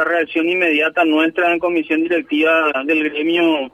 [0.00, 3.70] la reacción inmediata nuestra en comisión directiva del gremio,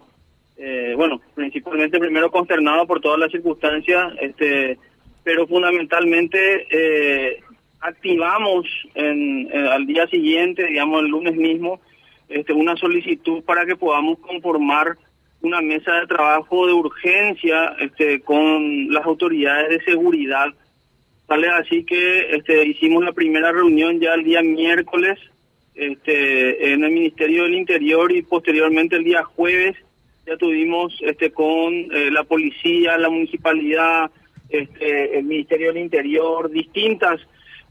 [0.56, 4.76] eh, bueno, principalmente primero consternado por todas las circunstancias, este,
[5.22, 7.40] pero fundamentalmente eh,
[7.80, 11.80] activamos en, al día siguiente, digamos el lunes mismo,
[12.28, 14.96] este, una solicitud para que podamos conformar
[15.42, 20.48] una mesa de trabajo de urgencia este, con las autoridades de seguridad.
[21.28, 25.20] Sale así que este, hicimos la primera reunión ya el día miércoles
[25.76, 29.76] este, en el Ministerio del Interior y posteriormente el día jueves
[30.26, 34.10] ya tuvimos este, con eh, la policía, la municipalidad,
[34.48, 37.20] este, el Ministerio del Interior, distintas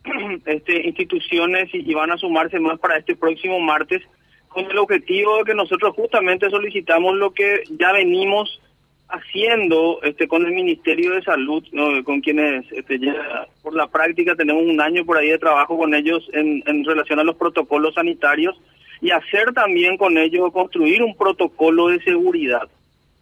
[0.46, 4.02] este, instituciones y, y van a sumarse más para este próximo martes
[4.48, 8.62] con el objetivo de que nosotros justamente solicitamos lo que ya venimos
[9.08, 11.64] haciendo este con el Ministerio de Salud,
[12.04, 15.94] con quienes este, ya por la práctica tenemos un año por ahí de trabajo con
[15.94, 18.60] ellos en, en relación a los protocolos sanitarios
[19.02, 22.68] y hacer también con ellos construir un protocolo de seguridad.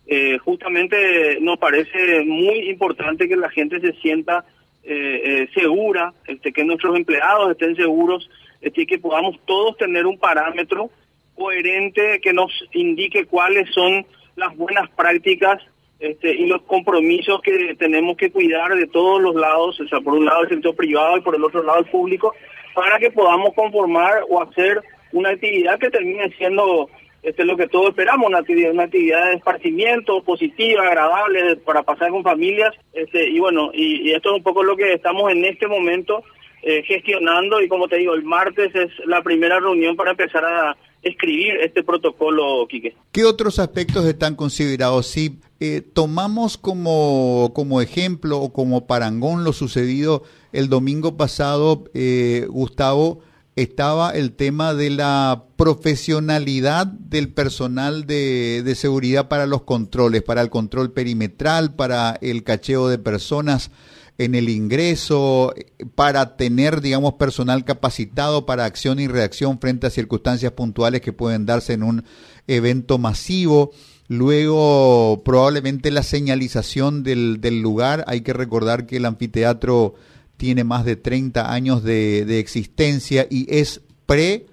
[0.05, 4.45] Eh, justamente nos parece muy importante que la gente se sienta
[4.83, 8.29] eh, eh, segura, este, que nuestros empleados estén seguros,
[8.61, 10.89] este, que podamos todos tener un parámetro
[11.35, 15.61] coherente que nos indique cuáles son las buenas prácticas
[16.03, 20.15] este, y los compromisos que tenemos que cuidar de todos los lados, o sea, por
[20.15, 22.35] un lado el sector privado y por el otro lado el público,
[22.75, 24.81] para que podamos conformar o hacer
[25.13, 26.89] una actividad que termine siendo
[27.21, 32.09] este, lo que todos esperamos, una actividad, una actividad de esparcimiento positiva, agradable, para pasar
[32.09, 32.75] con familias.
[32.91, 36.21] Este, y bueno, y, esto es un poco lo que estamos en este momento
[36.63, 40.75] eh, gestionando y como te digo, el martes es la primera reunión para empezar a
[41.03, 42.95] escribir este protocolo, Quique.
[43.11, 45.07] ¿Qué otros aspectos están considerados?
[45.07, 52.47] Si eh, tomamos como, como ejemplo o como parangón lo sucedido el domingo pasado, eh,
[52.49, 53.19] Gustavo,
[53.55, 60.41] estaba el tema de la profesionalidad del personal de, de seguridad para los controles, para
[60.41, 63.69] el control perimetral, para el cacheo de personas
[64.17, 65.53] en el ingreso,
[65.95, 71.45] para tener, digamos, personal capacitado para acción y reacción frente a circunstancias puntuales que pueden
[71.45, 72.03] darse en un
[72.47, 73.71] evento masivo.
[74.07, 78.03] Luego, probablemente la señalización del, del lugar.
[78.07, 79.95] Hay que recordar que el anfiteatro
[80.37, 84.47] tiene más de 30 años de, de existencia y es pre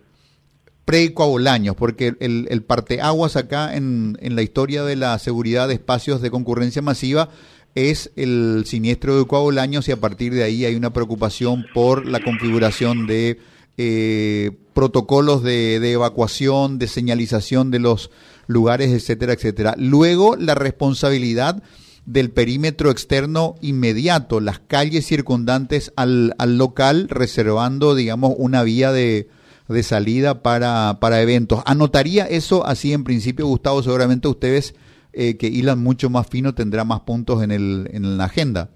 [0.87, 6.21] pre-coabolaños, porque el, el parteaguas acá en, en la historia de la seguridad de espacios
[6.21, 7.29] de concurrencia masiva
[7.75, 12.21] es el siniestro de Coabolaños y a partir de ahí hay una preocupación por la
[12.21, 13.39] configuración de
[13.77, 18.11] eh, protocolos de, evacuación, de señalización de los
[18.47, 19.75] lugares, etcétera, etcétera.
[19.79, 21.63] Luego, la responsabilidad
[22.07, 29.29] del perímetro externo inmediato, las calles circundantes al, al local, reservando, digamos, una vía de,
[29.69, 31.63] de salida para, para eventos.
[31.65, 34.75] Anotaría eso así en principio, Gustavo, seguramente ustedes
[35.13, 38.71] eh, que hilan mucho más fino tendrá más puntos en, el, en la agenda.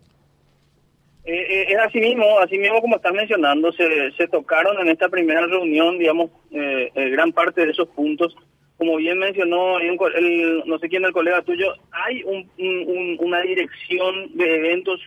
[1.25, 5.09] Eh, eh, es así mismo, así mismo como estás mencionando, se, se tocaron en esta
[5.09, 8.37] primera reunión, digamos, eh, gran parte de esos puntos.
[8.77, 14.37] Como bien mencionó, el, no sé quién el colega tuyo, hay un, un, una dirección
[14.37, 15.01] de eventos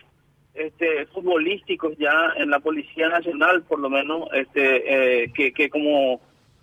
[0.54, 6.20] este, futbolísticos ya en la Policía Nacional, por lo menos, este, eh, que, que como,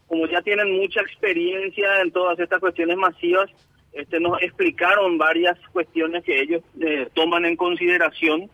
[0.08, 3.50] como ya tienen mucha experiencia en todas estas cuestiones masivas,
[3.96, 8.50] este, nos explicaron varias cuestiones que ellos eh, toman en consideración.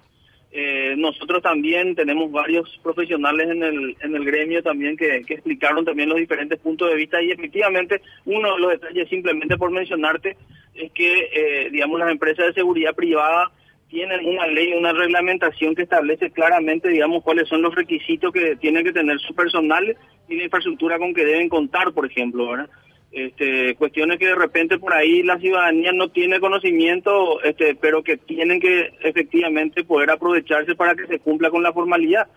[0.51, 5.83] Eh, nosotros también tenemos varios profesionales en el, en el gremio también que, que, explicaron
[5.83, 10.37] también los diferentes puntos de vista y efectivamente uno de los detalles simplemente por mencionarte
[10.75, 13.49] es que eh, digamos las empresas de seguridad privada
[13.89, 18.83] tienen una ley, una reglamentación que establece claramente digamos cuáles son los requisitos que tiene
[18.83, 19.95] que tener su personal
[20.27, 22.69] y la infraestructura con que deben contar, por ejemplo, ¿verdad?
[23.11, 28.17] Este, cuestiones que de repente por ahí la ciudadanía no tiene conocimiento, este, pero que
[28.17, 32.27] tienen que efectivamente poder aprovecharse para que se cumpla con la formalidad.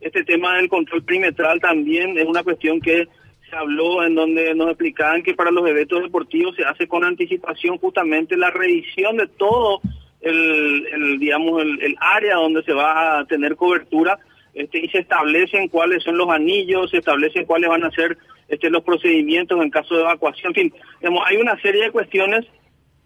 [0.00, 3.06] Este tema del control perimetral también es una cuestión que
[3.48, 7.76] se habló en donde nos explicaban que para los eventos deportivos se hace con anticipación
[7.76, 9.82] justamente la revisión de todo
[10.22, 14.18] el, el digamos el, el área donde se va a tener cobertura
[14.54, 18.18] este, y se establecen cuáles son los anillos, se establecen cuáles van a ser
[18.52, 20.50] este, los procedimientos en caso de evacuación.
[20.50, 22.46] En fin, digamos, hay una serie de cuestiones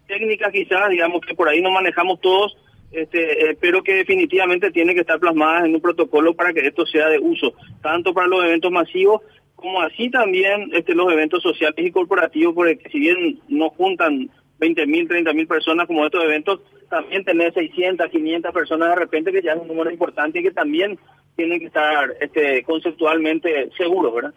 [0.05, 2.57] técnicas quizás, digamos, que por ahí no manejamos todos,
[2.91, 6.85] este, eh, pero que definitivamente tiene que estar plasmadas en un protocolo para que esto
[6.85, 9.21] sea de uso, tanto para los eventos masivos
[9.55, 14.29] como así también este, los eventos sociales y corporativos, porque si bien no juntan
[14.59, 16.59] 20 mil, 30 mil personas como estos eventos,
[16.89, 20.51] también tener 600, 500 personas de repente, que ya es un número importante y que
[20.51, 20.99] también
[21.35, 24.33] tienen que estar este, conceptualmente seguros, ¿verdad?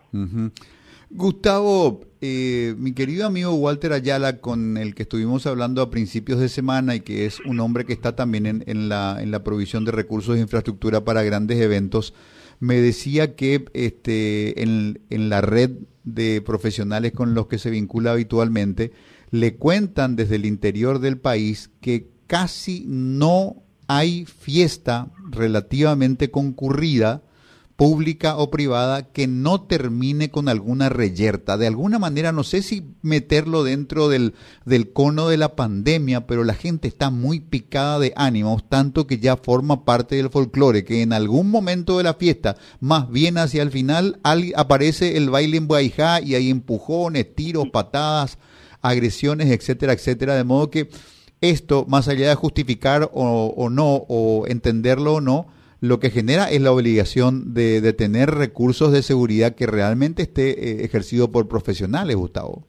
[1.11, 6.49] Gustavo, eh, mi querido amigo Walter Ayala, con el que estuvimos hablando a principios de
[6.49, 10.43] semana y que es un hombre que está también en, la, provisión de recursos de
[10.43, 12.15] infraestructura para grandes eventos,
[12.61, 15.73] me decía que este, en la red
[16.05, 18.93] de profesionales con los que se vincula habitualmente,
[19.31, 27.23] le cuentan desde el interior del país que casi no hay fiesta relativamente concurrida
[27.81, 31.57] pública o privada que no termine con alguna reyerta.
[31.57, 34.35] De alguna manera, no sé si meterlo dentro del,
[34.67, 39.19] del cono de la pandemia, pero la gente está muy picada de ánimos, tanto que
[39.19, 43.63] ya forma parte del folclore, que en algún momento de la fiesta, más bien hacia
[43.63, 44.21] el final,
[44.57, 48.37] aparece el baile en Guayjá y hay empujones, tiros, patadas,
[48.83, 50.91] agresiones, etcétera, etcétera, de modo que
[51.41, 55.47] esto, más allá de justificar o, o no, o entenderlo o no,
[55.81, 60.51] lo que genera es la obligación de, de tener recursos de seguridad que realmente esté
[60.51, 62.67] eh, ejercido por profesionales, Gustavo.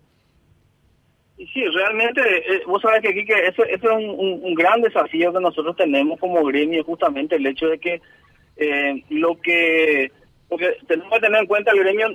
[1.37, 5.75] Sí, realmente, eh, vos sabés que aquí que eso, es un, gran desafío que nosotros
[5.75, 8.01] tenemos como gremio, justamente el hecho de que
[8.57, 10.11] eh, lo que,
[10.47, 12.09] porque tenemos que tener en cuenta el gremio,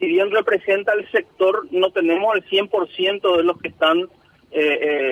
[0.00, 4.08] si bien representa el sector, no tenemos el 100% de los que están,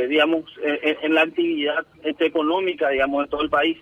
[0.09, 3.79] digamos, en la actividad este, económica, digamos, de todo el país,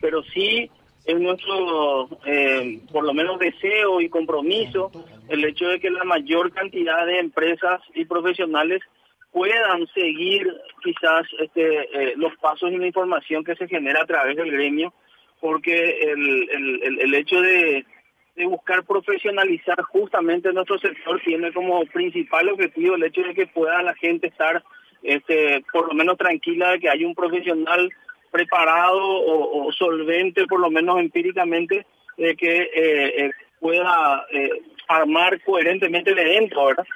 [0.00, 0.70] pero sí
[1.04, 4.90] es nuestro, eh, por lo menos, deseo y compromiso
[5.28, 8.80] el hecho de que la mayor cantidad de empresas y profesionales
[9.32, 10.46] puedan seguir
[10.82, 14.92] quizás este, eh, los pasos y la información que se genera a través del gremio,
[15.40, 16.48] porque el,
[16.82, 17.84] el, el hecho de,
[18.36, 23.82] de buscar profesionalizar justamente nuestro sector tiene como principal objetivo el hecho de que pueda
[23.82, 24.62] la gente estar
[25.02, 27.90] este, por lo menos tranquila de que hay un profesional
[28.32, 31.86] preparado o, solvente, por lo menos empíricamente,
[32.16, 33.30] de que eh, eh,
[33.60, 34.50] pueda eh,
[34.88, 36.86] armar coherentemente el evento, ¿verdad?